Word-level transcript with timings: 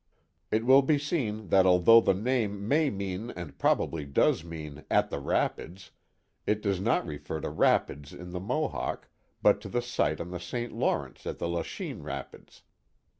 It 0.49 0.65
will 0.65 0.81
be 0.81 0.97
seen 0.97 1.49
that 1.49 1.67
although 1.67 2.01
the 2.01 2.15
name 2.15 2.67
may 2.67 2.89
mean 2.89 3.29
and 3.29 3.59
probably 3.59 4.03
does 4.03 4.43
mean 4.43 4.83
"at 4.89 5.11
the 5.11 5.19
Rapids,'* 5.19 5.91
it 6.47 6.63
does 6.63 6.79
not 6.81 7.05
refer 7.05 7.39
to 7.39 7.51
rapids 7.51 8.11
in 8.11 8.31
the 8.31 8.39
Mohawk, 8.39 9.07
but 9.43 9.61
to 9.61 9.69
the 9.69 9.83
site 9.83 10.19
on 10.19 10.31
the 10.31 10.39
St. 10.39 10.73
Lawrence 10.73 11.27
at 11.27 11.37
the 11.37 11.47
Lachine 11.47 12.01
Rapids. 12.01 12.63